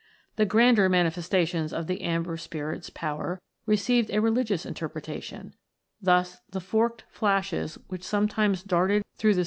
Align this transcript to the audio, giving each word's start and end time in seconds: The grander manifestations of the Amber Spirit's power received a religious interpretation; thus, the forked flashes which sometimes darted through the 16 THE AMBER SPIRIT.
The 0.35 0.47
grander 0.47 0.89
manifestations 0.89 1.71
of 1.71 1.85
the 1.85 2.01
Amber 2.01 2.35
Spirit's 2.35 2.89
power 2.89 3.39
received 3.67 4.09
a 4.09 4.19
religious 4.19 4.65
interpretation; 4.65 5.53
thus, 6.01 6.39
the 6.49 6.59
forked 6.59 7.03
flashes 7.07 7.77
which 7.87 8.01
sometimes 8.03 8.63
darted 8.63 9.03
through 9.03 9.03
the 9.03 9.05
16 9.05 9.05
THE 9.05 9.29
AMBER 9.29 9.33
SPIRIT. 9.35 9.39